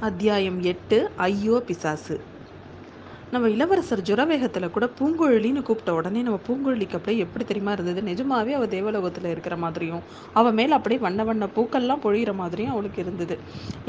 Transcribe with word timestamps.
அத்தியாயம் 0.00 0.62
எட்டு 0.62 0.96
ஐயோ 1.16 1.62
பிசாசு. 1.66 2.16
நம்ம 3.36 3.48
இளவரசர் 3.54 4.02
ஜுரவேகத்தில் 4.08 4.64
கூட 4.74 4.86
பூங்குழலின்னு 4.98 5.62
கூப்பிட்ட 5.68 5.90
உடனே 5.96 6.20
நம்ம 6.26 6.36
பூங்குழலிக்கு 6.46 6.96
அப்படியே 6.98 7.22
எப்படி 7.24 7.44
தெரியுமா 7.48 7.72
இருந்தது? 7.76 8.00
நிஜமாவே 8.08 8.52
அவள் 8.58 8.70
தேவலோகத்தில் 8.74 9.26
இருக்கிற 9.32 9.54
மாதிரியும் 9.64 10.02
அவள் 10.38 10.54
மேலே 10.58 10.72
அப்படியே 10.76 11.00
வண்ண 11.06 11.24
வண்ண 11.28 11.46
பூக்கள்லாம் 11.56 12.02
பொழிகிற 12.04 12.32
மாதிரியும் 12.40 12.72
அவளுக்கு 12.74 13.00
இருந்தது. 13.04 13.34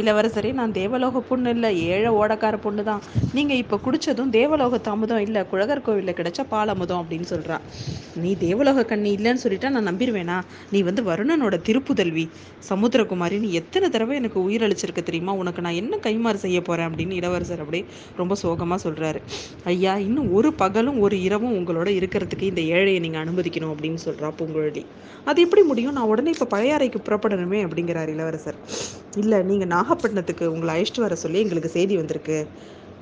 இளவரசரே 0.02 0.52
நான் 0.60 0.74
தேவலோக 0.80 1.22
பொண்ணு 1.30 1.54
இல்லை 1.56 1.70
ஏழை 1.94 2.12
ஓடக்கார 2.22 2.58
பொண்ணு 2.66 2.84
தான் 2.90 3.02
நீங்கள் 3.38 3.62
இப்போ 3.64 3.80
குடித்ததும் 3.86 4.34
தேவலோக 4.38 4.80
தாமதம் 4.90 5.24
இல்லை 5.28 5.44
குழகர் 5.54 5.84
கோவிலில் 5.88 6.18
கிடைச்ச 6.20 6.46
பாலமுதம் 6.54 7.02
அப்படின்னு 7.04 7.30
சொல்கிறா 7.34 7.60
நீ 8.24 8.34
தேவலோக 8.46 8.86
கண்ணி 8.92 9.10
இல்லைன்னு 9.18 9.44
சொல்லிட்டா 9.46 9.72
நான் 9.78 9.90
நம்பிடுவேனா 9.92 10.38
நீ 10.72 10.82
வந்து 10.90 11.04
வருணனோட 11.12 11.56
திருப்புதல்வி. 11.70 12.28
சமுத்திரகுமாரி 12.70 13.40
நீ 13.46 13.52
எத்தனை 13.62 13.90
தடவை 13.90 14.16
எனக்கு 14.24 14.40
உயிரளிச்சிருக்க 14.50 15.04
தெரியுமா? 15.10 15.34
உனக்கு 15.44 15.66
நான் 15.68 15.80
என்ன 15.84 15.96
கைமாறு 16.08 16.44
செய்ய 16.46 16.60
போகிறேன் 16.62 16.90
அப்படின்னு 16.90 17.20
இளவரசர் 17.22 17.66
அப்படியே 17.66 17.86
ரொம்ப 18.22 18.36
சோகமாக 18.44 18.82
சொல்கிறாரு 18.88 19.22
ஐயா 19.64 19.98
இன்னும் 19.98 20.34
ஒரு 20.34 20.54
பகலும் 20.54 21.00
ஒரு 21.00 21.22
இரவும் 21.22 21.56
உங்களோட 21.60 21.90
இருக்கிறதுக்கு 22.00 22.42
இந்த 22.42 22.62
ஏழையை 22.62 23.00
நீங்கள் 23.00 23.24
அனுமதிக்கணும் 23.24 23.72
அப்படின்னு 23.74 24.00
சொல்கிறா 24.06 24.30
பூங்குழலி. 24.40 24.86
அது 25.26 25.42
எப்படி 25.42 25.64
முடியும்? 25.64 25.94
நான் 25.94 26.08
உடனே 26.08 26.34
இப்போ 26.38 26.48
பழையாறைக்கு 26.58 27.00
புறப்படணுமே 27.08 27.60
அப்படிங்கிறார் 27.68 28.12
இளவரசர். 28.16 28.58
இல்லை 29.16 29.44
நீங்கள் 29.44 29.68
நாகப்பட்டினத்துக்கு 29.68 30.46
உங்களை 30.46 30.72
அழைச்சிட்டு 30.76 31.00
வர 31.00 31.16
சொல்லி 31.16 31.40
எங்களுக்கு 31.40 31.70
செய்தி 31.70 31.98
வந்திருக்கு 31.98 32.48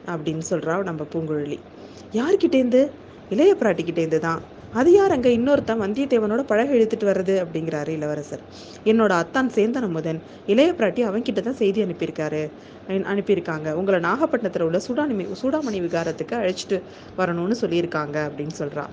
அப்படின்னு 0.08 0.46
சொல்கிறா 0.50 0.84
நம்ம 0.84 1.08
பூங்குழலி. 1.14 1.60
யார்கிட்டேருந்து 2.14 2.84
இளைய 3.30 3.56
பிராட்டிக்கிட்டேருந்து 3.60 4.20
தான் 4.20 4.42
அது 4.80 4.90
யார்? 4.94 5.14
அங்கே 5.16 5.32
இன்னொருத்தன் 5.38 5.82
வந்தியத்தேவனோட 5.84 6.42
பழக 6.52 6.72
இழுத்துட்டு 6.78 7.06
வர்றது 7.10 7.34
அப்படிங்கிறாரு 7.44 7.92
இளவரசர். 7.98 8.42
என்னோட 8.92 9.12
அத்தான் 9.24 9.50
சேந்தன 9.58 9.90
முதன் 9.90 10.20
இளைய 10.54 10.72
பிராட்டி 10.80 11.02
அவன்கிட்ட 11.10 11.42
தான் 11.42 11.62
செய்தி 11.62 11.80
அனுப்பியிருக்காரு. 11.86 12.42
அனுப்பியிருக்காங்க. 13.12 13.68
உங்களை 13.74 14.00
நாகப்பட்டினத்தில் 14.00 14.66
உள்ள 14.66 14.80
சூடாமணி 14.88 15.24
சூடாமணி 15.42 15.78
விகாரத்துக்கு 15.86 16.36
அழைச்சிட்டு 16.40 16.78
வரணும்னு 17.20 17.56
சொல்லியிருக்காங்க 17.62 18.18
அப்படின்னு 18.28 18.56
சொல்கிறா 18.60 18.84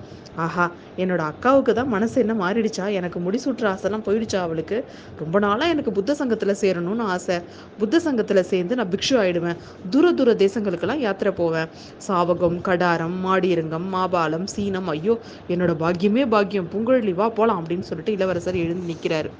ஆஹா 0.45 0.65
என்னோட 1.03 1.21
அக்காவுக்கு 1.31 1.73
தான் 1.79 1.91
மனசு 1.95 2.15
என்ன 2.21 2.33
மாறிடுச்சா? 2.43 2.85
எனக்கு 2.99 3.19
முடிசூட்டுற 3.25 3.67
ஆசைலாம் 3.73 4.05
போயிடுச்சா 4.07 4.39
அவளுக்கு? 4.45 4.77
ரொம்ப 5.19 5.39
நாளாக 5.45 5.73
எனக்கு 5.75 5.91
புத்த 5.91 6.15
சங்கத்தில் 6.21 6.53
சேரணும்னு 6.63 7.05
ஆசை. 7.15 7.37
புத்த 7.81 7.99
சங்கத்தில் 7.99 8.43
சேர்ந்து 8.53 8.79
நான் 8.79 8.91
பிக்ஷு 8.95 9.15
ஆயிடுவேன். 9.23 9.59
தூர 9.89 10.13
தூர 10.21 10.33
தேசங்களுக்கெல்லாம் 10.43 11.03
யாத்திரை 11.07 11.33
போவேன். 11.41 11.69
சாவகம் 12.07 12.59
கடாரம் 12.69 13.19
மாடியரங்கம் 13.27 13.87
மாபாலம் 13.97 14.49
சீனம் 14.55 14.91
ஐயோ 14.95 15.17
என்னோட 15.53 15.71
பாக்கியமே 15.79 16.23
பாக்கியம். 16.29 16.69
பூங்குழலி 16.71 17.13
வா 17.13 17.27
போகலாம் 17.31 17.61
அப்படின்னு 17.61 17.87
சொல்லிட்டு 17.89 18.15
இளவரசர் 18.17 18.63
எழுந்து 18.63 18.89
நிற்கிறாரு 18.89 19.31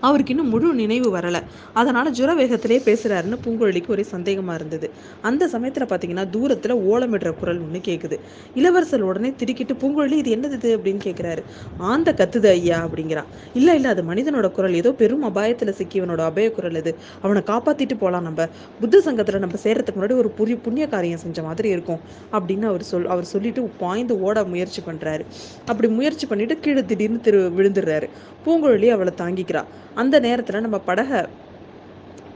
அவருக்கு 0.00 0.32
இன்னும் 0.34 0.48
முழு 0.48 0.74
நினைவு 0.74 1.08
வரலை. 1.16 1.42
அதனால் 1.72 2.10
ஜுர 2.12 2.30
வேகத்திலே 2.40 2.78
பேசுகிறாருன்னு 2.88 3.38
பூங்குழலிக்கு 3.44 3.86
ஒரே 3.86 4.02
சந்தேகமாக 4.02 4.54
இருந்தது. 4.54 4.90
அந்த 5.22 5.48
சமயத்தில் 5.48 5.88
பார்த்தீங்கன்னா 5.90 6.24
தூரத்தில் 6.30 6.74
ஓலமிடுற 6.90 7.30
குரல் 7.40 7.60
ஒன்று 7.60 7.80
கேட்குது 7.88 8.18
இளவரசர் 8.54 9.02
உடனே 9.02 9.30
திருக்கிட்டு 9.40 9.74
பூங்குழலி 9.82 10.16
இது 10.22 10.36
என்னது 10.36 10.56
இது? 10.60 10.70
அப்படின்னு 10.78 11.00
கேட்குறாரு 11.04 11.42
ஆந்த 11.78 12.12
கத்துது 12.12 12.46
ஐயா 12.46 12.78
அப்படிங்கிறான். 12.86 13.28
இல்லை 13.54 13.74
இல்லை 13.74 13.90
அது 13.90 14.02
மனிதனோட 14.02 14.50
குரல். 14.50 14.74
ஏதோ 14.74 14.92
பெரும் 14.92 15.24
அபாயத்தில் 15.24 15.74
சிக்கியவனோட 15.80 16.24
அபய 16.30 16.50
குரல் 16.50 16.74
இது. 16.74 16.94
அவனை 17.22 17.42
காப்பாற்றிட்டு 17.46 17.96
போகலாம் 17.98 18.22
நம்ம. 18.22 18.48
புத்த 18.80 19.00
சங்கத்தில் 19.00 19.38
நம்ம 19.38 19.58
சேர்றதுக்கு 19.62 19.98
முன்னாடி 20.00 20.16
ஒரு 20.22 20.30
புரிய 20.30 20.56
புண்ணிய 20.56 20.86
காரியம் 20.88 21.18
செஞ்ச 21.18 21.42
மாதிரி 21.42 21.68
இருக்கும் 21.68 22.00
அப்படின்னு 22.32 22.64
அவர் 22.64 22.82
சொல் 22.82 23.06
அவர் 23.06 23.24
சொல்லிட்டு 23.24 23.62
பாய்ந்து 23.78 24.20
ஓட 24.20 24.44
முயற்சி 24.44 24.82
பண்ணுறாரு 24.86 25.24
அப்படி 25.66 25.88
முயற்சி 25.88 26.26
பண்ணிட்டு 26.26 26.58
கீழே 26.58 26.84
திடீர்னு 26.84 27.20
திரு 27.20 27.40
விழுந்துடுறாரு. 27.58 28.08
பூங்குழலி 28.46 28.88
அவளை 28.88 29.12
தாங்கிக்கிறா. 29.16 29.62
அந்த 29.96 30.16
நேரத்தில் 30.20 30.60
நம்ம 30.60 30.78
படகை 30.80 31.20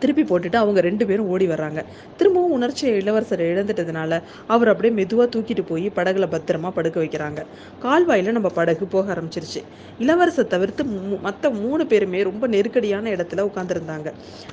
திருப்பி 0.04 0.24
போட்டுட்டு 0.30 0.60
அவங்க 0.62 0.80
ரெண்டு 0.88 1.06
பேரும் 1.10 1.28
ஓடி 1.34 1.48
வர்றாங்க. 1.54 1.80
திரும்பவும் 2.18 2.54
உணர்ச்சியை 2.58 2.94
இளவரசர் 3.02 3.44
இழந்துட்டதுனால 3.50 4.20
அவர் 4.54 4.70
அப்படியே 4.72 4.94
மெதுவாக 5.00 5.28
தூக்கிட்டு 5.34 5.64
போய் 5.72 5.86
படகுல 5.98 6.26
பத்திரமா 6.34 6.70
படுக்க 6.78 6.96
வைக்கிறாங்க. 7.04 7.40
கால்வாயில் 7.84 8.34
நம்ம 8.38 8.48
படகு 8.58 8.86
போக 8.94 9.14
ஆரம்பிச்சிருச்சு. 9.14 9.60
இளவரசர் 10.04 10.50
தவிர்த்து 10.54 10.82
மற்ற 11.26 11.50
மூணு 11.62 11.82
பேருமே 11.92 12.20
ரொம்ப 12.28 12.44
நெருக்கடியான 12.54 13.10
இடத்துல 13.16 13.44
உட்காந்துருந்தாங்க 13.48 14.08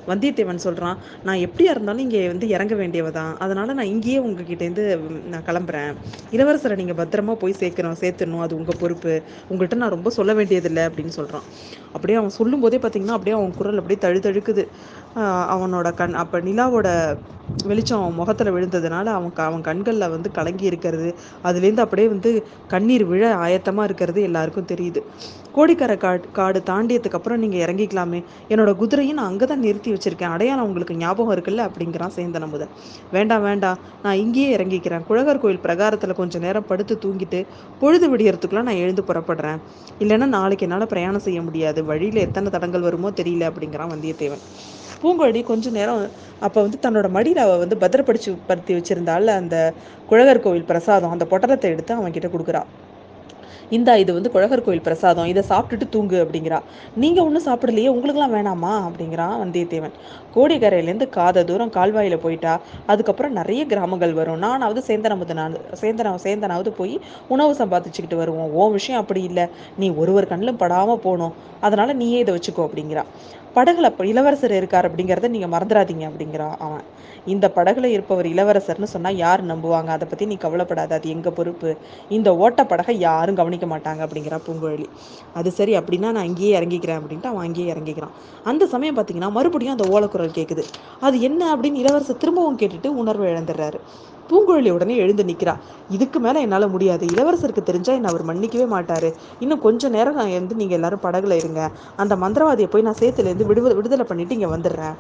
வந்தியத்தேவன் 0.10 0.62
சொல்கிறான் 0.66 0.98
நான் 1.28 1.42
எப்படியா 1.48 1.72
இருந்தாலும் 1.76 2.04
இங்கே 2.06 2.22
வந்து 2.34 2.48
இறங்க 2.56 2.74
வேண்டியவ 2.82 3.10
தான் 3.20 3.32
அதனால் 3.46 3.76
நான் 3.80 3.92
இங்கேயே 3.94 4.20
உங்ககிட்டேருந்து 4.28 4.86
நான் 5.34 5.46
கிளம்புறேன். 5.50 5.92
இளவரசரை 6.36 6.76
நீங்கள் 6.82 7.00
பத்திரமா 7.02 7.36
போய் 7.44 7.60
சேர்க்கணும் 7.62 8.00
சேர்த்துடணும். 8.04 8.44
அது 8.46 8.54
உங்கள் 8.60 8.80
பொறுப்பு. 8.84 9.14
உங்கள்கிட்ட 9.50 9.80
நான் 9.84 9.96
ரொம்ப 9.98 10.10
சொல்ல 10.18 10.32
வேண்டியதில்லை 10.40 10.86
அப்படின்னு 10.90 11.14
சொல்கிறான் 11.20 11.46
அப்படியே 11.96 12.18
அவன் 12.22 12.36
சொல்லும்போதே 12.40 12.80
பார்த்தீங்கன்னா 12.84 13.16
அப்படியே 13.18 13.36
அவன் 13.38 13.56
குரல் 13.60 13.80
அப்படியே 13.82 14.02
தழுதழுக்குது. 14.06 14.66
அவனோட 15.54 15.88
கண் 15.94 16.20
அப்போ 16.22 16.40
நிலாவோட 16.40 16.90
வெளிச்சம் 17.70 18.02
அவன் 18.02 18.18
முகத்தில் 18.20 18.52
விழுந்ததுனால 18.56 19.08
அவன் 19.18 19.32
அவன் 19.48 19.64
கண்களில் 19.68 20.12
வந்து 20.14 20.30
கலங்கி 20.38 20.66
இருக்கிறது. 20.70 21.10
அதுலேருந்து 21.48 21.84
அப்படியே 21.86 22.08
வந்து 22.14 22.30
கண்ணீர் 22.74 23.04
விழ 23.10 23.24
ஆயத்தமாக 23.46 23.88
இருக்கிறது 23.90 24.20
எல்லாருக்கும் 24.28 24.70
தெரியுது. 24.72 25.02
கோடிக்கரை 25.56 25.96
காடு 26.04 26.28
காடு 26.38 26.60
தாண்டியதுக்கப்புறம் 26.70 27.42
நீங்கள் 27.44 27.62
இறங்கிக்கலாமே. 27.66 28.20
என்னோட 28.52 28.72
குதிரையும் 28.82 29.18
நான் 29.20 29.30
அங்கே 29.32 29.46
தான் 29.52 29.64
நிறுத்தி 29.66 29.90
வச்சுருக்கேன். 29.96 30.34
அடையாளம் 30.36 30.68
உங்களுக்கு 30.70 30.96
ஞாபகம் 31.04 31.34
இருக்குல்ல? 31.36 31.66
அப்படிங்கிறான் 31.70 32.14
சேந்தன் 32.18 32.50
முதல் 32.54 32.72
வேண்டாம் 33.16 33.44
வேண்டாம். 33.50 33.80
நான் 34.06 34.20
இங்கேயே 34.24 34.50
இறங்கிக்கிறேன். 34.58 35.06
குழகர் 35.10 35.42
கோயில் 35.44 35.64
பிரகாரத்தில் 35.68 36.20
கொஞ்சம் 36.22 36.46
நேரம் 36.48 36.70
படுத்து 36.72 36.96
தூங்கிட்டு 37.06 37.42
பொழுது 37.84 38.08
விடியறதுக்குள்ள 38.14 38.64
நான் 38.70 38.82
எழுந்து 38.86 39.06
புறப்படுறேன். 39.10 39.60
இல்லைன்னா 40.06 40.30
நாளைக்கு 40.38 40.68
என்னால் 40.68 40.92
பிரயாணம் 40.94 41.26
செய்ய 41.28 41.42
முடியாது. 41.42 41.82
வழியில் 41.92 42.26
எத்தனை 42.28 42.52
தடங்கள் 42.58 42.88
வருமோ 42.90 43.12
தெரியல 43.22 43.50
அப்படிங்கிறான் 43.52 43.94
வந்தியத்தேவன். 43.96 44.44
பூங்கொழி 45.02 45.42
கொஞ்ச 45.44 45.70
நேரம் 45.78 46.02
அப்போ 46.48 46.60
வந்து 46.66 46.78
தன்னோட 46.86 47.08
மடியில் 47.18 47.44
அவள் 47.46 47.62
வந்து 47.64 47.78
பத்திரப்படுத்தி 47.84 48.32
படுத்தி 48.50 48.74
வச்சிருந்தாள் 48.78 49.28
அந்த 49.40 49.58
குழகர் 50.10 50.44
கோவில் 50.46 50.70
பிரசாதம் 50.72 51.14
அந்த 51.16 51.26
பொட்டலத்தை 51.32 51.70
எடுத்து 51.74 51.94
அவன் 52.00 52.16
கிட்ட 52.18 52.30
கொடுக்குறா. 52.30 52.62
இந்தா 53.78 53.94
இது 54.04 54.12
வந்து 54.18 54.32
குழகர் 54.34 54.64
கோயில் 54.66 54.84
பிரசாதம் 54.88 55.30
இதை 55.32 55.44
சாப்பிட்டுட்டு 55.50 55.86
தூங்கு 55.96 56.18
அப்படிங்கிறா. 56.24 56.60
நீங்கள் 57.04 57.26
ஒன்றும் 57.28 57.46
சாப்பிடலையே 57.48 57.90
உங்களுக்குலாம் 57.96 58.34
வேணாமா? 58.38 58.74
அப்படிங்கிறான் 58.88 59.36
வந்தியத்தேவன். 59.44 59.96
கோடிக்கரையிலேருந்து 60.36 61.08
காத 61.18 61.44
தூரம் 61.50 61.74
கால்வாயில் 61.78 62.24
போயிட்டா 62.26 62.54
அதுக்கப்புறம் 62.92 63.38
நிறைய 63.40 63.62
கிராமங்கள் 63.74 64.14
வரும். 64.20 64.40
நானாவது 64.46 64.84
சேந்தனமுது 64.90 65.36
நான் 65.42 65.58
சேந்தன 65.84 66.16
சேந்தனாவது 66.26 66.72
போய் 66.80 66.96
உணவு 67.36 67.54
சம்பாதிச்சுக்கிட்டு 67.62 68.22
வருவோம். 68.24 68.50
ஓ 68.60 68.70
விஷயம் 68.78 69.02
அப்படி 69.04 69.24
இல்லை. 69.30 69.46
நீ 69.84 69.90
ஒருவர் 70.02 70.32
கண்ணிலும் 70.32 70.62
படாமல் 70.64 71.04
போகணும். 71.06 71.36
அதனால் 71.68 72.00
நீயே 72.02 72.20
இதை 72.24 72.34
வச்சுக்கோ 72.38 72.66
அப்படிங்கிறா. 72.68 73.06
படகுல 73.56 73.88
இளவரசர் 74.12 74.54
இருக்கார் 74.58 74.88
அப்படிங்கிறத 74.90 75.30
நீங்கள் 75.36 75.52
மறந்துடாதீங்க 75.54 76.04
அப்படிங்கிறான் 76.10 76.54
அவன். 76.66 76.84
இந்த 77.34 77.46
படகுல 77.56 77.88
இருப்பவர் 77.96 78.28
இளவரசர்னு 78.34 78.88
சொன்னால் 78.94 79.18
யார் 79.24 79.42
நம்புவாங்க? 79.50 79.90
அதை 79.96 80.06
பற்றி 80.12 80.26
நீ 80.26 80.36
கவலைப்படாத. 80.44 80.96
அது 81.00 81.10
எங்கள் 81.10 81.36
பொறுப்பு? 81.40 81.72
இந்த 82.18 82.30
ஓட்ட 82.44 82.62
படகை 82.72 82.96
யாரும் 83.00 83.40
கவனிக்க 83.42 83.61
மாட்டாங்க 83.66 84.02
அப்படிங்கிறா 84.06 84.40
பூங்குழலி. 84.48 84.88
அது 85.34 85.52
சரி 85.52 85.76
அப்படின்னா 85.76 86.12
நான் 86.12 86.28
அங்கேயே 86.28 86.52
இறங்கிக்கிறேன் 86.60 87.00
அப்படின்ட்டு 87.02 87.32
அவன் 87.32 87.46
அங்கேயே 87.48 87.74
இறங்கிக்கிறான். 87.74 88.14
அந்த 88.46 88.66
சமயம் 88.66 88.98
பார்த்தீங்கன்னா 88.98 89.32
மறுபடியும் 89.32 89.76
அந்த 89.78 89.88
ஓலக்குரல் 89.96 90.38
கேட்குது 90.38 90.66
அது 91.02 91.22
என்ன 91.22 91.42
அப்படின்னு 91.56 91.82
இளவரசர் 91.84 92.22
திரும்பவும் 92.24 92.60
கேட்டுட்டு 92.62 92.90
உணர்வு 93.04 93.26
இழந்துடுறாரு. 93.26 93.80
பூங்குழலி 94.30 94.70
உடனே 94.72 94.96
எழுந்து 94.96 95.24
நிற்கிறா 95.24 95.54
இதுக்கு 95.90 96.20
மேலே 96.20 96.42
என்னால் 96.42 96.68
முடியாது. 96.70 97.06
இளவரசருக்கு 97.06 97.64
தெரிஞ்சால் 97.70 97.98
என்னை 98.00 98.10
அவர் 98.12 98.24
மன்னிக்கவே 98.30 98.66
மாட்டார். 98.66 99.10
இன்னும் 99.40 99.60
கொஞ்சம் 99.60 99.92
நேரம் 99.92 100.16
நான் 100.16 100.32
வந்து 100.32 100.56
நீங்கள் 100.56 100.78
எல்லாரும் 100.80 101.04
படகுல 101.04 101.38
இருங்க. 101.42 101.62
அந்த 101.98 102.16
மந்திரவாதியை 102.16 102.70
போய் 102.70 102.82
நான் 102.82 103.02
சேத்துலேருந்து 103.02 103.46
விடுதலை 103.46 103.76
விடுதலை 103.76 104.06
பண்ணிட்டு 104.10 104.36
இங்கே 104.36 104.52
வந்துடுறேன். 104.56 104.96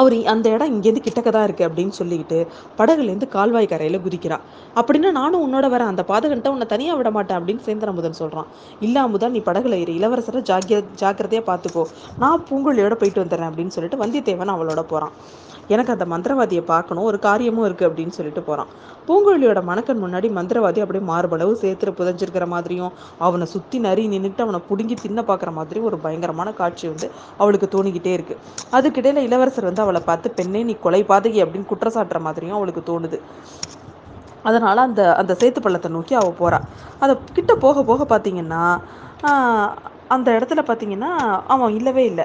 அவர் 0.00 0.16
அந்த 0.32 0.46
இடம் 0.54 0.72
இங்கேருந்து 0.74 1.04
கிட்டக்க 1.06 1.30
தான் 1.36 1.46
இருக்குது 1.48 1.68
அப்படின்னு 1.68 1.94
சொல்லிக்கிட்டு 2.00 2.38
படகுலேருந்து 2.78 3.28
கால்வாய் 3.34 3.70
கரையில் 3.72 4.02
குதிக்கிறான் 4.06 4.44
அப்படின்னா 4.76 5.10
நானும் 5.20 5.44
உன்னோட 5.46 5.66
வரேன். 5.74 5.90
அந்த 5.92 6.04
பாதகன்ட்ட 6.10 6.54
உன்னை 6.54 6.68
தனியாக 6.74 6.98
விட 7.00 7.10
மாட்டேன் 7.18 7.38
அப்படின்னு 7.40 7.64
சேந்திர 7.68 8.12
சொல்கிறான் 8.22 8.50
இல்லை 8.86 9.00
அமுதன் 9.06 9.34
நீ 9.36 9.42
படகுல 9.50 9.80
ஏறி. 9.82 9.94
இளவரசரை 10.00 10.42
ஜாக்கிய 10.50 10.78
ஜாக்கிரதையாக 11.02 11.46
பார்த்துக்கோ. 11.50 11.84
நான் 12.24 12.44
பூங்குழியோட 12.50 12.96
போயிட்டு 13.02 13.24
வந்துடுறேன் 13.24 13.50
அப்படின்னு 13.50 13.76
சொல்லிட்டு 13.78 14.02
வந்தியத்தேவன் 14.04 14.54
அவளோட 14.56 14.82
போகிறான் 14.92 15.14
எனக்கு 15.72 15.92
அந்த 15.94 16.04
மந்திரவாதியை 16.12 16.62
பார்க்கணும். 16.70 17.06
ஒரு 17.10 17.18
காரியமும் 17.26 17.66
இருக்குது 17.66 17.88
அப்படின்னு 17.88 18.14
சொல்லிட்டு 18.16 18.42
போகிறான் 18.48 18.70
பூங்குழலியோட 19.06 19.60
மணக்கன் 19.68 20.00
முன்னாடி 20.02 20.28
மந்திரவாதி 20.36 20.80
அப்படியே 20.82 21.04
மார்பளவு 21.10 21.52
சேர்த்துட்டு 21.62 21.94
புதஞ்சிருக்கிற 22.00 22.44
மாதிரியும் 22.52 22.92
அவனை 23.26 23.46
சுற்றி 23.54 23.78
நறி 23.86 24.02
நின்றுட்டு 24.12 24.44
அவனை 24.44 24.60
பிடுங்கி 24.68 24.96
தின்ன 25.00 25.20
பார்க்குற 25.30 25.50
மாதிரியும் 25.56 25.88
ஒரு 25.90 25.98
பயங்கரமான 26.04 26.48
காட்சி 26.60 26.84
வந்து 26.92 27.06
அவளுக்கு 27.38 27.68
தோணிக்கிட்டே 27.74 28.12
இருக்குது 28.18 28.38
அதுக்கிடையில் 28.78 29.24
இளவரசர் 29.28 29.68
வந்து 29.68 29.81
அவளை 29.84 30.00
பார்த்து 30.10 30.36
பெண்ணே 30.38 30.62
நீ 30.70 30.74
கொலை 30.84 31.02
பாதகி 31.12 31.40
அப்படின்னு 31.44 31.70
குற்றச்சாட்டுற 31.72 32.20
மாதிரியும் 32.26 32.58
அவளுக்கு 32.58 32.82
தோணுது. 32.90 33.18
அதனால் 34.48 34.86
அந்த 34.88 35.02
அந்த 35.20 35.32
சேத்து 35.40 35.60
பள்ளத்தை 35.64 35.88
நோக்கி 35.96 36.14
அவள் 36.20 36.38
போகிறா 36.42 36.58
அதை 37.02 37.12
கிட்ட 37.36 37.52
போக 37.64 37.82
போக 37.90 38.04
பார்த்தீங்கன்னா 38.12 38.62
அந்த 40.14 40.28
இடத்துல 40.38 40.60
பார்த்தீங்கன்னா 40.68 41.10
அவன் 41.54 41.76
இல்லவே 41.80 42.04
இல்லை. 42.12 42.24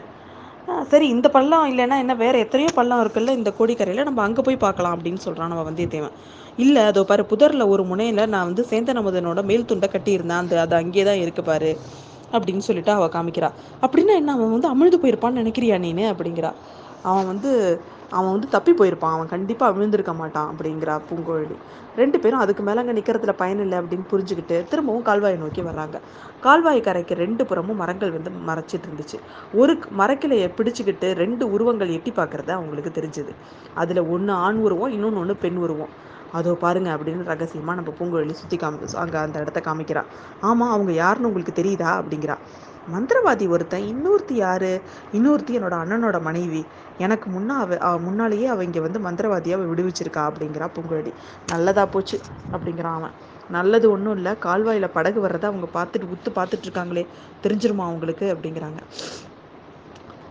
சரி 0.92 1.06
இந்த 1.16 1.28
பள்ளம் 1.36 1.68
இல்லைன்னா 1.72 1.98
என்ன 2.04 2.14
வேறு 2.24 2.38
எத்தனையோ 2.46 2.72
பள்ளம் 2.78 3.02
இருக்குல்ல 3.04 3.36
இந்த 3.40 3.50
கோடிக்கரையில் 3.60 4.08
நம்ம 4.08 4.24
அங்கே 4.26 4.42
போய் 4.48 4.64
பார்க்கலாம் 4.64 4.96
அப்படின்னு 4.96 5.22
சொல்கிறான் 5.26 5.52
நம்ம 5.52 5.64
வந்தியத்தேவன். 5.68 6.16
இல்லை 6.64 6.82
அதோ 6.90 7.02
பாரு 7.12 7.24
புதரில் 7.32 7.70
ஒரு 7.74 7.84
முனையில் 7.92 8.22
நான் 8.34 8.48
வந்து 8.50 8.64
சேந்தனமுதனோட 8.72 9.42
மேல் 9.52 9.70
துண்டை 9.72 9.88
கட்டியிருந்தேன். 9.94 10.42
அந்த 10.44 10.56
அது 10.64 10.76
அங்கே 10.82 11.04
தான் 11.10 11.22
இருக்கு 11.24 11.44
பாரு 11.52 11.72
அப்படின்னு 12.36 12.64
சொல்லிட்டு 12.68 12.92
அவள் 12.96 13.14
காமிக்கிறா. 13.16 13.50
அப்படின்னா 13.86 14.14
என்ன 14.22 14.34
அவன் 14.38 14.54
வந்து 14.56 14.72
அமிழ்ந்து 14.74 15.02
போயிருப்பான்னு 15.04 15.42
நினைக்கிறியா 15.44 15.78
நீனு? 15.86 16.06
அப்படிங்கிறா. 16.14 16.52
அவன் 17.04 17.26
வந்து 17.26 17.52
அவன் 18.18 18.32
வந்து 18.34 18.48
தப்பி 18.48 18.72
போயிருப்பான். 18.72 19.16
அவன் 19.16 19.32
கண்டிப்பாக 19.34 19.74
விழுந்திருக்க 19.76 20.14
மாட்டான் 20.14 20.50
அப்படிங்கிறா 20.52 21.00
பூங்கோழி. 21.10 21.56
ரெண்டு 21.96 22.20
பேரும் 22.20 22.40
அதுக்கு 22.44 22.64
மேலே 22.64 22.80
அங்கே 22.82 22.96
நிற்கிறதுல 23.00 23.34
பயனில்லை 23.42 23.78
அப்படின்னு 23.82 24.06
புரிஞ்சுக்கிட்டு 24.12 24.58
திரும்பவும் 24.72 25.06
கால்வாயை 25.08 25.38
நோக்கி 25.38 25.62
வர்றாங்க. 25.62 26.00
கால்வாய் 26.42 26.82
கரைக்கு 26.88 27.16
ரெண்டு 27.16 27.46
புறமும் 27.46 27.80
மரங்கள் 27.82 28.16
வந்து 28.18 28.32
மறைச்சிட்டு 28.50 28.88
இருந்துச்சு. 28.90 29.20
ஒரு 29.54 29.76
மரக்கிளையை 30.02 30.50
பிடிச்சிக்கிட்டு 30.58 31.14
ரெண்டு 31.14 31.52
உருவங்கள் 31.52 31.96
எட்டி 31.98 32.12
பார்க்குறது 32.12 32.50
அவங்களுக்கு 32.50 32.92
தெரிஞ்சுது. 33.00 33.34
அதில் 33.76 34.02
ஒன்று 34.16 34.34
ஆண் 34.34 34.56
உருவம் 34.56 34.92
இன்னொன்று 34.92 35.20
ஒன்று 35.20 35.36
பெண் 35.36 35.56
உருவம். 35.56 35.94
அதோ 36.34 36.54
பாருங்க 36.54 36.90
அப்படின்னு 36.96 37.24
ரகசியமாக 37.24 37.76
நம்ம 37.80 37.92
பூங்கோழி 38.00 38.34
சுற்றி 38.34 38.58
காமி 38.58 38.88
அங்கே 39.04 39.18
அந்த 39.18 39.40
இடத்த 39.40 39.60
காமிக்கிறான் 39.68 40.10
ஆமாம் 40.42 40.72
அவங்க 40.72 40.92
யாருன்னு 40.92 41.28
உங்களுக்கு 41.28 41.60
தெரியுதா? 41.62 41.92
அப்படிங்கிறா. 42.00 42.38
மந்திரவாதி 42.94 43.46
ஒருத்தன் 43.50 43.86
இன்னொருத்தி 43.92 44.36
யாரு? 44.44 44.72
இன்னொருத்தி 45.14 45.54
என்னோட 45.58 45.76
அண்ணனோட 45.84 46.22
மனைவி. 46.22 46.62
எனக்கு 46.98 47.28
முன்னா 47.30 47.56
அவ 47.80 47.98
முன்னாலேயே 47.98 48.48
அவ 48.48 48.64
இங்கே 48.64 48.80
வந்து 48.80 49.00
மந்திரவாதியாக 49.00 49.68
விடுவிச்சிருக்கா 49.72 50.22
அப்படிங்கிறா 50.30 50.68
பூங்குழலி. 50.76 51.12
நல்லதா 51.48 51.86
போச்சு 51.86 52.20
அப்படிங்கிறான் 52.54 52.98
அவன். 53.00 53.16
நல்லது 53.50 53.88
ஒன்றும் 53.92 54.16
இல்லை 54.16 54.32
கால்வாயில் 54.40 54.96
படகு 54.98 55.20
வர்றதை 55.22 55.50
அவங்க 55.50 55.68
பார்த்துட்டு 55.78 56.14
உத்து 56.16 56.30
பார்த்துட்டு 56.40 56.66
இருக்காங்களே 56.68 57.04
தெரிஞ்சிருமா 57.44 57.86
அவங்களுக்கு? 57.90 58.36
அப்படிங்கிறாங்க. 58.36 58.80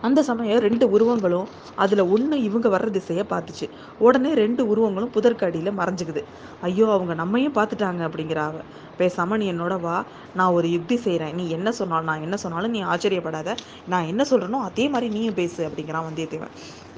அந்த 0.05 0.19
சமயம் 0.29 0.63
ரெண்டு 0.65 0.85
உருவங்களும் 0.95 1.47
அதில் 1.83 2.03
ஒன்று 2.15 2.35
இவங்க 2.47 2.67
வர்ற 2.73 2.89
திசையை 2.97 3.23
பார்த்துச்சு. 3.31 3.67
உடனே 4.05 4.31
ரெண்டு 4.41 4.61
உருவங்களும் 4.71 5.13
புதற்கடியில் 5.15 5.77
மறைஞ்சிக்குது. 5.79 6.21
ஐயோ 6.67 6.87
அவங்க 6.95 7.13
நம்மையும் 7.21 7.55
பார்த்துட்டாங்க 7.57 8.03
அப்படிங்கிறாங்க 8.09 8.61
பேசாமல் 8.99 9.39
நீ 9.41 9.45
என்னோட 9.53 9.75
வா 9.85 9.95
நான் 10.37 10.55
ஒரு 10.57 10.67
யுக்தி 10.75 10.95
செய்கிறேன் 11.05 11.35
நீ 11.39 11.43
என்ன 11.57 11.69
சொன்னாலும் 11.79 12.09
நான் 12.11 12.23
என்ன 12.25 12.35
சொன்னாலும் 12.43 12.73
நீ 12.75 12.79
ஆச்சரியப்படாத. 12.93 13.49
நான் 13.93 14.09
என்ன 14.11 14.21
சொல்கிறனோ 14.31 14.59
அதே 14.69 14.85
மாதிரி 14.93 15.07
நீயும் 15.15 15.37
பேசு 15.41 15.59
அப்படிங்கிறான் 15.67 16.07
வந்தியத்தேவன். 16.07 16.53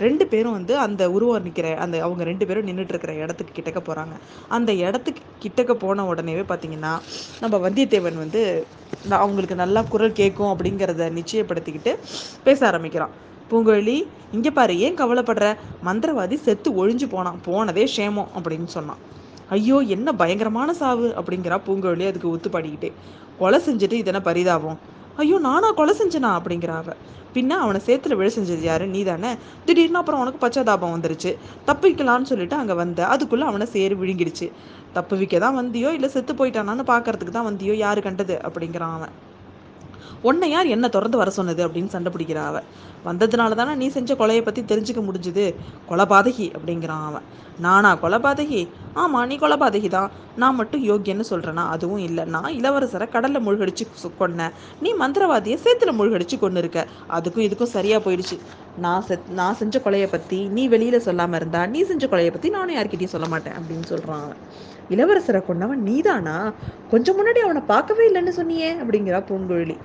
ரெண்டு 0.06 0.26
பேரும் 0.32 0.56
வந்து 0.58 0.74
அந்த 0.86 1.04
உருவம் 1.16 1.46
நிற்கிற 1.48 1.70
அந்த 1.86 1.96
அவங்க 2.06 2.24
ரெண்டு 2.30 2.46
பேரும் 2.50 2.68
நின்றுட்டு 2.70 2.94
இருக்கிற 2.96 3.14
இடத்துக்கு 3.24 3.56
கிட்டக்க 3.58 3.82
போகிறாங்க 3.90 4.16
அந்த 4.58 4.72
இடத்துக்கு 4.86 5.24
கிட்டக்க 5.46 5.74
போன 5.84 6.06
உடனேவே 6.12 6.46
பார்த்தீங்கன்னா 6.52 6.94
நம்ம 7.44 7.56
வந்தியத்தேவன் 7.66 8.22
வந்து 8.24 8.44
அவங்களுக்கு 9.24 9.56
நல்லா 9.62 9.82
குரல் 9.92 10.18
கேட்கும் 10.20 10.52
அப்படிங்கிறத 10.54 11.10
நிச்சயப்படுத்திக்கிட்டு 11.18 11.92
பேச 12.46 12.60
ஆரம்பிக்கும் 12.70 12.89
ஆரம்பிக்கிறான் 12.90 13.16
பூங்குழலி 13.52 13.98
இங்கே 14.36 14.52
பாரு 14.58 14.74
ஏன் 14.86 14.98
கவலைப்படுற? 15.02 15.46
மந்திரவாதி 15.88 16.36
செத்து 16.46 16.70
ஒழிஞ்சு 16.80 17.08
போனான். 17.14 17.38
போனதே 17.46 17.86
ஷேமம் 17.96 18.30
அப்படின்னு 18.38 18.70
சொன்னான். 18.78 19.00
ஐயோ 19.56 19.78
என்ன 19.96 20.10
பயங்கரமான 20.22 20.74
சாவு 20.80 21.08
அப்படிங்கிறா 21.20 21.58
பூங்குழலி 21.68 22.06
அதுக்கு 22.10 22.34
ஒத்துப்பாடிக்கிட்டே. 22.34 22.90
கொலை 23.40 23.60
செஞ்சுட்டு 23.68 23.98
இதனை 24.04 24.20
பரிதாபம். 24.28 24.78
ஐயோ 25.22 25.38
நானா 25.48 25.70
கொலை 25.80 25.94
செஞ்சனா? 26.02 26.32
அப்படிங்கிறாவ 26.40 26.94
பின்ன 27.36 27.58
அவனை 27.64 27.80
சேத்துல 27.88 28.14
விழ 28.20 28.28
செஞ்சது 28.36 28.64
யாரு? 28.70 28.86
நீ 28.94 29.02
தானே 29.10 29.32
திடீர்னு 29.66 30.00
அப்புறம் 30.02 30.22
உனக்கு 30.24 30.40
பச்சாதாபம் 30.46 30.94
வந்துருச்சு. 30.96 31.32
தப்பிக்கலான்னு 31.70 32.30
சொல்லிட்டு 32.32 32.56
அங்கே 32.62 32.78
வந்த. 32.84 33.02
அதுக்குள்ளே 33.16 33.48
அவனை 33.50 33.68
சேரு 33.76 33.98
விழுங்கிடுச்சு. 34.04 34.48
தப்பு 34.98 35.16
விற்க 35.22 35.40
தான் 35.46 35.58
வந்தியோ 35.62 35.90
இல்லை 35.98 36.10
செத்து 36.16 36.34
போயிட்டானான்னு 36.40 36.86
பார்க்கறதுக்கு 36.94 37.36
தான் 37.38 37.50
வந்தியோ? 37.50 37.76
யாரு 37.86 38.02
கண்டது? 38.08 38.38
அப்படிங்கிறான் 38.50 38.96
அவன். 39.00 39.16
உன்னை 40.22 40.50
யார் 40.50 40.66
என்ன 40.66 40.88
திறந்து 40.88 41.18
வர 41.18 41.30
சொன்னது 41.30 41.68
அப்படின்னு 41.68 41.88
சண்டை 41.88 42.12
பிடிக்கிறான் 42.16 42.50
அவன். 42.52 42.64
வந்ததுனால 43.06 43.56
தானே 43.56 43.76
நீ 43.76 43.88
செஞ்ச 43.88 44.14
கொலையை 44.14 44.42
பற்றி 44.42 44.62
தெரிஞ்சுக்க 44.62 45.02
முடிஞ்சுது. 45.10 45.56
கொலபாதகி 45.90 46.48
அப்படிங்கிறான் 46.58 47.06
அவன். 47.06 47.28
நானா 47.60 47.96
கொலபாதகி? 47.96 48.68
ஆமாம் 48.94 49.28
நீ 49.28 49.38
கொலபாதகி 49.38 49.90
தான் 49.90 50.12
நான் 50.36 50.56
மட்டும் 50.56 50.84
யோகியன்னு 50.84 51.26
சொல்கிறேன்னா 51.30 51.68
அதுவும் 51.68 51.98
இல்லை. 51.98 52.24
நான் 52.26 52.56
இளவரசரை 52.60 53.10
கடலில் 53.10 53.46
மூழ்கடிச்சு 53.48 53.86
கொன்னேன். 54.20 54.54
நீ 54.82 54.94
மந்திரவாதியை 54.94 55.58
சேத்துல 55.66 55.94
மூழ்கடிச்சு 56.00 56.40
கொண்டு 56.40 56.60
இருக்க 56.60 56.88
அதுக்கும் 57.10 57.48
இதுக்கும் 57.48 57.74
சரியாக 57.76 58.02
போயிடுச்சு. 58.06 58.38
நான் 58.80 59.06
செத் 59.08 59.30
நான் 59.40 59.58
செஞ்ச 59.60 59.78
கொலையை 59.86 60.08
பற்றி 60.12 60.40
நீ 60.58 60.68
வெளியில் 60.68 61.06
சொல்லாமல் 61.08 61.40
இருந்தா 61.40 61.62
நீ 61.66 61.80
செஞ்ச 61.84 62.08
கொலையை 62.08 62.32
பற்றி 62.32 62.50
நானும் 62.50 62.76
யார்கிட்டையும் 62.76 63.16
சொல்ல 63.16 63.28
மாட்டேன் 63.28 63.58
அப்படின்னு 63.60 63.88
சொல்கிறான் 63.94 64.30
இளவரசரை 64.94 65.42
கொண்டவன் 65.46 65.82
நீதானா? 65.84 66.36
கொஞ்சம் 66.92 67.18
முன்னாடி 67.18 67.40
அவனை 67.46 67.62
பார்க்கவே 67.72 68.04
இல்லைன்னு 68.10 68.34
சொன்னியே 68.38 68.70
அப்படிங்கிறா 68.82 69.20
பூங்குழலி. 69.30 69.76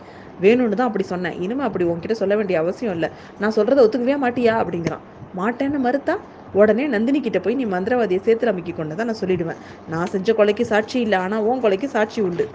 வேணும்னு 0.41 0.79
தான் 0.81 0.89
அப்படி 0.91 1.05
சொன்னேன். 1.05 1.37
இனிமே 1.41 1.63
அப்படி 1.63 1.85
உன்கிட்ட 1.85 2.13
சொல்ல 2.13 2.35
வேண்டிய 2.37 2.59
அவசியம் 2.59 2.95
இல்லை. 2.95 3.11
நான் 3.41 3.57
சொல்கிறத 3.57 3.85
ஒத்துக்கவே 3.87 4.17
மாட்டியா? 4.25 4.55
அப்படிங்கிறான். 4.63 5.05
மாட்டேன்னு 5.41 5.81
மறுத்தா 5.87 6.15
உடனே 6.53 6.85
நந்தினி 6.87 7.21
கிட்ட 7.21 7.39
போய் 7.39 7.55
நீ 7.55 7.65
மந்திரவாதியை 7.65 8.21
சேர்த்து 8.21 8.53
அமைக்கி 8.53 8.73
கொண்டதான் 8.75 9.09
நான் 9.11 9.21
சொல்லிடுவேன். 9.21 9.61
நான் 9.89 10.11
செஞ்ச 10.15 10.33
கொலைக்கு 10.33 10.65
சாட்சி 10.73 10.99
இல்லை 11.01 11.19
ஆனால் 11.19 11.45
உன் 11.51 11.63
கொலைக்கு 11.63 11.89
சாட்சி 11.97 12.21
உண்டு. 12.21 12.47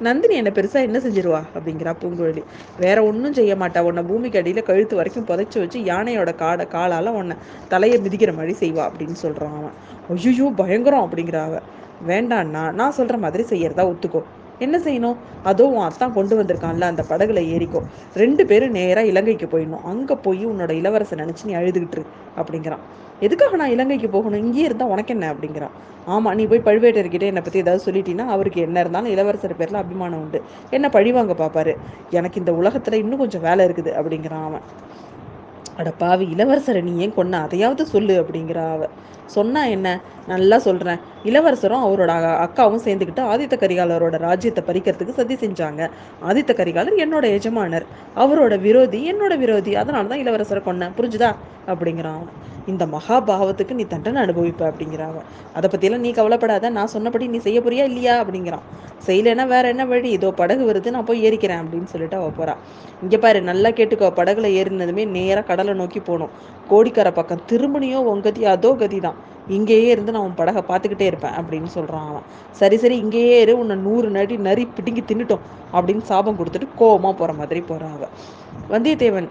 நந்தினி 0.00 0.34
என்ன 0.34 0.50
பெருசா 0.54 0.74
என்ன 0.74 0.98
செஞ்சிருவா 0.98 1.42
அப்படிங்கிறா 1.54 1.94
பூங்குழலி. 2.02 2.42
வேற 2.78 3.04
ஒன்றும் 3.04 3.32
செய்ய 3.32 3.54
மாட்டா. 3.54 3.80
உன்னை 3.80 4.02
பூமிக்கு 4.02 4.38
அடியில் 4.38 4.62
கழுத்து 4.62 4.96
வரைக்கும் 4.96 5.26
புதைச்சி 5.26 5.58
வச்சு 5.58 5.80
யானையோட 5.80 6.34
காடை 6.34 6.68
காலால் 6.68 7.06
உன்னை 7.06 7.36
தலையை 7.68 8.00
மிதிக்கிற 8.00 8.34
மாதிரி 8.34 8.56
செய்வா 8.60 8.90
அப்படின்னு 8.90 9.12
சொல்கிறான் 9.12 9.52
அவன். 9.52 9.72
ஐயோ 10.08 10.52
பயங்கரம் 10.56 11.10
அப்படிங்கிற 11.10 11.34
அவ. 11.34 11.60
வேண்டான்னா 12.08 12.72
நான் 12.72 12.92
சொல்கிற 12.92 13.18
மாதிரி 13.18 13.42
செய்யறதா 13.42 13.92
ஒத்துக்கோ. 13.92 14.22
என்ன 14.58 14.78
செய்யணும்? 14.78 15.16
அதோ 15.42 15.66
உன் 15.66 15.84
அத்தான் 15.84 16.12
கொண்டு 16.12 16.42
வந்திருக்கான்ல 16.42 16.80
அந்த 16.80 17.04
படகுல 17.08 17.40
ஏறிக்கோ. 17.54 17.82
ரெண்டு 18.14 18.46
பேரும் 18.46 18.70
நேராக 18.70 19.06
இலங்கைக்கு 19.06 19.46
போயிடணும். 19.46 19.82
அங்கே 19.82 20.14
போய் 20.14 20.46
உன்னோட 20.46 20.70
இளவரசை 20.70 21.16
நினச்சி 21.16 21.44
நீ 21.44 21.54
அழுதுகிட்டு 21.54 22.02
அப்படிங்கிறான். 22.36 22.78
எதுக்காக 23.20 23.56
நான் 23.56 23.70
இலங்கைக்கு 23.70 24.08
போகணும்? 24.08 24.38
இங்கேயே 24.38 24.64
இருந்தால் 24.64 24.88
உனக்கு 24.88 25.14
என்ன? 25.14 25.34
அப்படிங்கிறான். 25.34 25.70
ஆமாம் 26.06 26.34
நீ 26.34 26.46
போய் 26.46 26.60
பழுவேட்டர்கிட்ட 26.60 27.22
என்னை 27.22 27.42
பற்றி 27.42 27.58
ஏதாவது 27.58 27.92
சொல்லிட்டீங்கன்னா 27.92 28.26
அவருக்கு 28.26 28.60
என்ன 28.60 28.80
இருந்தாலும் 28.80 29.10
இளவரசர் 29.10 29.56
பேரில் 29.56 29.74
அபிமானம் 29.74 30.20
உண்டு. 30.20 30.42
என்ன 30.70 30.88
பழிவாங்க 30.88 31.32
பார்ப்பாரு 31.32 31.76
எனக்கு 32.10 32.38
இந்த 32.38 32.54
உலகத்தில் 32.54 32.94
இன்னும் 32.94 33.18
கொஞ்சம் 33.18 33.40
வேலை 33.40 33.66
இருக்குது 33.66 33.92
அப்படிங்கிறான் 33.92 34.44
அவன். 34.44 34.60
அட 35.76 35.90
பாவி 35.90 36.24
இளவரசரை 36.24 36.82
நீ 36.82 36.96
ஏன் 36.96 37.14
கொன்ன? 37.16 37.40
அதையாவது 37.40 37.86
சொல்லு 37.86 38.22
அப்படிங்கிறா 38.22 38.72
அவ 38.72 38.88
சொன்னா 39.26 39.64
என்ன? 39.64 40.00
நல்லா 40.26 40.58
சொல்கிறேன் 40.58 41.00
இளவரசரும் 41.24 41.84
அவரோட 41.86 42.12
அக்காவும் 42.44 42.84
சேர்ந்துக்கிட்டு 42.86 43.22
ஆதித்த 43.32 43.56
கரிகாலரோட 43.60 44.16
ராஜ்யத்தை 44.16 44.64
பறிக்கிறதுக்கு 44.68 45.18
சதி 45.20 45.34
செஞ்சாங்க. 45.34 45.90
ஆதித்த 46.28 46.54
கரிகாலர் 46.60 47.02
என்னோட 47.04 47.26
எஜமானர். 47.38 47.86
அவரோட 48.16 48.60
விரோதி 48.60 49.12
என்னோட 49.12 49.38
விரோதி. 49.38 49.76
அதனால 49.76 50.06
தான் 50.06 50.22
இளவரசரை 50.24 50.62
கொன்னேன். 50.68 50.96
புரிஞ்சுதா? 51.00 51.32
அப்படிங்கிறான் 51.66 52.24
இந்த 52.66 52.86
மகாபாவத்துக்கு 52.86 53.72
நீ 53.72 53.84
தண்டனை 53.84 54.22
அனுபவிப்ப 54.22 54.62
அப்படிங்கிறாங்க. 54.70 55.18
அதை 55.54 55.70
பற்றியெல்லாம் 55.70 56.04
நீ 56.06 56.10
கவலைப்படாத. 56.10 56.70
நான் 56.70 56.86
சொன்னபடி 56.86 57.26
நீ 57.28 57.38
செய்ய 57.38 57.60
போறியா 57.60 57.84
இல்லையா? 57.84 58.24
அப்படிங்கிறான். 58.24 58.64
செய்யலைன்னா 59.06 59.46
வேற 59.46 59.68
என்ன 59.68 59.84
வழி? 59.84 60.10
இதோ 60.10 60.30
படகு 60.30 60.72
வருது. 60.72 60.90
நான் 60.90 61.04
போய் 61.04 61.24
ஏறிக்கிறேன் 61.26 61.60
அப்படின்னு 61.62 61.84
சொல்லிட்டு 61.84 62.16
அவ 62.16 62.30
போறா. 62.38 62.54
இங்கே 63.02 63.18
பாரு 63.18 63.42
நல்லா 63.42 63.70
கேட்டுக்கோ. 63.70 64.10
படகுல 64.20 64.50
ஏறினதுமே 64.60 65.06
நேராக 65.06 65.46
கடலை 65.46 65.74
நோக்கி 65.74 66.00
போகணும் 66.00 66.30
கோடிக்கரை 66.70 67.12
பக்கம் 67.12 67.42
திருமணியோ 67.52 67.96
உன் 67.96 68.20
கதி 68.20 68.44
அதோ 68.44 68.74
கதி 68.74 69.00
தான். 69.00 69.13
இங்கேயே 69.48 69.88
இருந்து 69.90 70.12
நான் 70.12 70.22
உன் 70.22 70.34
படகை 70.34 70.62
பார்த்துக்கிட்டே 70.68 71.06
இருப்பேன் 71.06 71.36
அப்படின்னு 71.40 71.70
சொல்கிறான் 71.76 72.06
அவன். 72.08 72.26
சரி 72.60 72.76
சரி 72.76 72.96
இங்கேயே 72.98 73.40
இரு 73.40 73.58
உன்னை 73.58 73.76
நூறு 73.76 74.08
நடி 74.10 74.36
நரி 74.48 74.64
பிடுங்கி 74.76 75.02
தின்னுட்டோம் 75.02 75.44
அப்படின்னு 75.72 76.04
சாபம் 76.04 76.38
கொடுத்துட்டு 76.38 76.68
கோபமாக 76.76 77.14
போகிற 77.14 77.32
மாதிரி 77.32 77.60
போகிறான் 77.60 77.94
அவன். 77.94 78.14
வந்தியத்தேவன் 78.70 79.28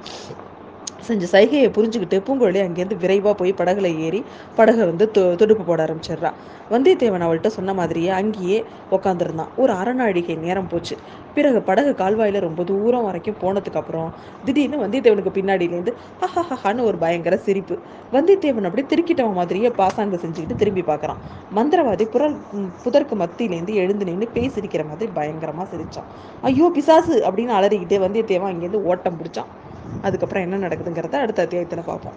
செஞ்ச 1.07 1.25
சைகையை 1.33 1.69
புரிஞ்சுக்கிட்டு 1.75 2.17
பூங்குழலி 2.27 2.59
அங்கேருந்து 2.65 2.97
விரைவாக 3.03 3.33
போய் 3.39 3.51
படகுல 3.59 3.87
ஏறி 4.05 4.19
படகை 4.57 4.83
வந்து 4.89 5.05
துடுப்பு 5.41 5.63
போட 5.69 5.79
ஆரம்பிச்சிடுறா. 5.85 6.31
வந்தியத்தேவன் 6.73 7.25
அவள்கிட்ட 7.25 7.49
சொன்ன 7.57 7.73
மாதிரியே 7.79 8.11
அங்கேயே 8.19 8.59
உக்காந்துருந்தான். 8.95 9.51
ஒரு 9.61 9.73
அரணாழிகை 9.81 10.35
நேரம் 10.45 10.69
போச்சு. 10.71 10.95
பிறகு 11.35 11.59
படகு 11.69 11.91
கால்வாயில் 12.01 12.39
ரொம்ப 12.45 12.61
தூரம் 12.69 13.05
வரைக்கும் 13.07 13.39
போனதுக்கப்புறம் 13.43 14.09
திடீர்னு 14.45 14.77
வந்தியத்தேவனுக்கு 14.83 15.33
பின்னாடியிலேருந்து 15.37 15.93
ஹஹஹான்னு 16.23 16.87
ஒரு 16.89 16.97
பயங்கர 17.03 17.37
சிரிப்பு. 17.47 17.77
வந்தியத்தேவன் 18.15 18.67
அப்படி 18.69 18.85
திருக்கிட்டவன் 18.91 19.37
மாதிரியே 19.39 19.71
பாசாங்க 19.81 20.17
செஞ்சுக்கிட்டு 20.23 20.61
திரும்பி 20.61 20.85
பார்க்குறான் 20.91 21.21
மந்திரவாதி 21.57 22.07
புரல் 22.15 22.37
புதற்கு 22.85 23.15
மத்தியிலேருந்து 23.23 23.75
எழுந்து 23.83 24.07
நின்று 24.09 24.27
பேய் 24.37 24.53
சிரிக்கிற 24.55 24.83
மாதிரி 24.91 25.11
பயங்கரமாக 25.19 25.67
சிரிச்சான். 25.73 26.09
ஐயோ 26.49 26.67
பிசாசு 26.77 27.15
அப்படின்னு 27.27 27.57
அலறிக்கிட்டே 27.59 27.99
வந்தியத்தேவன் 28.05 28.51
அங்கேருந்து 28.53 28.83
ஓட்டம் 28.91 29.19
பிடிச்சான். 29.19 29.51
அதுக்கப்புறம் 30.01 30.51
என்ன 30.51 30.67
நடக்குதுங்கிறத 30.67 31.15
அடுத்த 31.15 31.41
அத்தியாயத்தில் 31.41 31.83
பார்ப்போம். 31.85 32.11